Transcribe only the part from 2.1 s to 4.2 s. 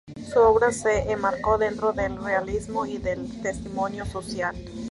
realismo y del testimonio